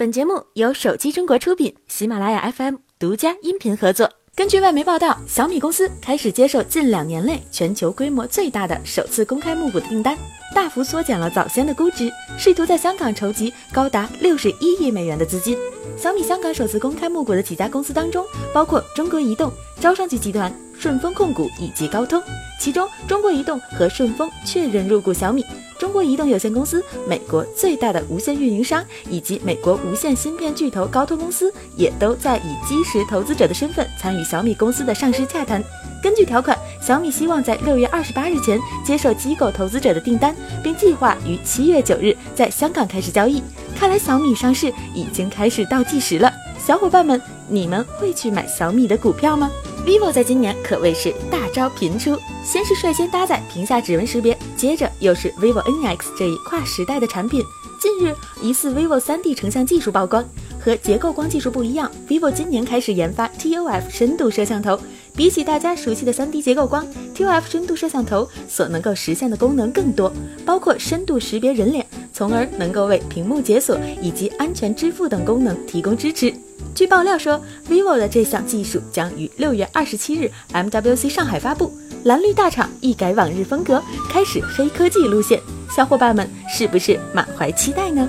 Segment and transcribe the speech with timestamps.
[0.00, 4.10] 本节目由手机中国出品，喜马拉雅 FM 独家音频合作。
[4.34, 10.16] 根据外媒报道，小米公司开始接受近两年内全球规模最大的首次公开募股的订单，
[10.54, 15.54] 大幅缩减了早先的估值，试图在香港筹集高达六十一亿美元的资金。
[15.98, 18.24] 小米香港首次公开募股的几家公司当中，
[18.54, 22.22] 包括中国移动、招商局集团、顺丰控股以及高通，
[22.58, 25.44] 其中中国移动和顺丰确认入股小米。
[25.80, 35.64] 中国移动有限公司、美国最大的无线运营商以及美国无线芯片巨头高通公司，也都在以基石投资者的身份参与小米公司的上市洽谈。
[36.02, 43.42] 根据条款，小米希望在六月二十八日前接受机构投资者的订单，并计划于七月九日在香港开始交易。
[43.74, 47.18] 看来小米上市已经开始倒计时了，小伙伴们，
[47.48, 49.50] 你们会去买小米的股票吗
[49.86, 57.42] ？vivo 在今年可谓是大招频出，先是率先搭载屏下指纹识别，接着又是 vivo NX 这一跨时代的产品。
[57.80, 60.22] 近日，疑似 vivo 3D 成像技术曝光，
[60.60, 64.78] 和结构光技术不一样，vivo 今年开始研发 TOF 深度摄像头。
[65.16, 70.12] 比起大家熟悉的 3D 结构光，TOF 深度摄像头所能够实现的功能更多，
[70.44, 71.84] 包括深度识别人脸，
[72.20, 76.30] 从而能够为屏幕解锁以及安全支付等功能提供支持。
[76.74, 81.72] 据爆料说，vivo 的这项技术将于六月二十七日 MWC 上海发布。
[82.04, 85.40] 蓝绿大厂一改往日风格，开始黑科技路线，
[85.74, 88.06] 小伙伴们是不是满怀期待呢？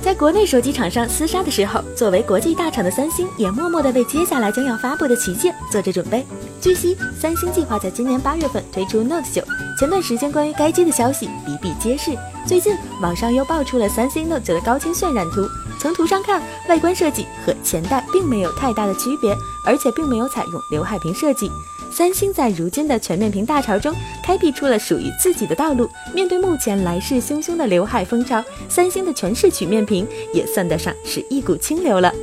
[0.00, 6.24] 在国内手机厂商厮杀的时候，作为国际大厂的三星也默默地为接下来将要发布的旗舰做着准备。
[6.60, 9.42] 据悉，三星计划在今年八月份推出 Note 9。
[9.78, 15.46] 前段时间关于该机的消息比比皆是，最近网上又爆出了三星 Note 9的高清渲染图。
[15.80, 21.50] 从图上看，外观设计和前代并没有太大的区别，而且并没有采用刘海屏设计。
[21.98, 25.90] 三星在如今的全面屏大潮中，开辟出了属于自己的道路。
[26.14, 32.14] 面对目前来势汹汹的刘海风潮，三星的全视曲面屏也算得上是一股清流了。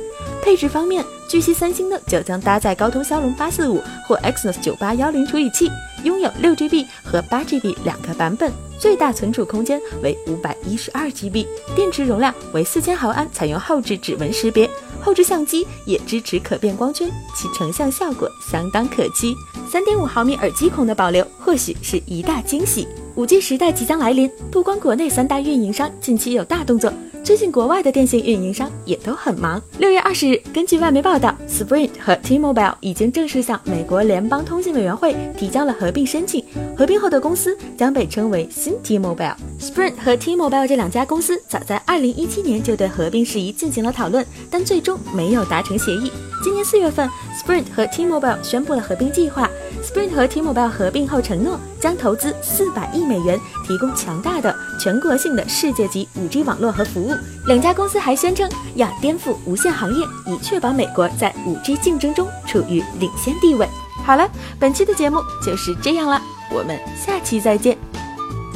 [0.42, 5.70] 配置方面，据悉三星呢就将搭载高通骁龙八四五或 Exynos 九八幺零处理器，
[6.04, 8.52] 拥有六 GB 和八 GB 两个版本。
[8.78, 14.68] 最大存储空间为五百一十二 GB，电池容量为四千毫安，采用后置指纹识别，
[15.00, 19.34] 后置相机也支持可变光圈，其成像效果相当可期。
[19.70, 22.86] 三点五毫米耳机孔的保留或许是一大惊喜。
[23.16, 26.92] 五 G 时代即将来临，不光国内三大运营商近期有大动作。
[27.24, 29.60] 最近，国外的电信运营商也都很忙。
[29.78, 36.44] 六月二十日，根据外媒报道，Sprint 和 T-Mobile 已经正式向美国联邦通信委员会提交了合并申请。
[36.76, 39.34] 合并后的公司将被称为新 T-Mobile。
[39.58, 46.12] Sprint 和 T-Mobile 这两家公司早在二零一七年就对合并事宜进行了讨论，但最终没有达成协议。
[46.44, 49.48] 今年四月份，Sprint 和 T-Mobile 宣布了合并计划。
[49.82, 57.14] Sprint 和 T-Mobile 合并后承诺将投资四百亿美元，提供强大的全国性的世界级 5G 网络和服务。
[57.46, 63.66] 两家公司还宣称要颠覆无线行业，以确保美国在 5G 竞争中处于领先地位。
[64.04, 64.28] 好了，
[64.58, 66.20] 本期的节目就是这样了，
[66.52, 67.76] 我们下期再见。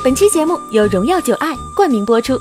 [0.03, 2.41] 本期节目由荣耀九爱冠名播出。